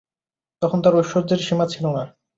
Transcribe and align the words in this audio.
তখন 0.61 0.79
তার 0.83 0.93
ঐশ্বর্যের 0.99 1.41
সীমা 1.47 1.65
ছিল 1.73 1.85
না। 1.95 2.03